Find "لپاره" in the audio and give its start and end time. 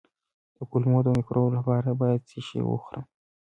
1.59-1.89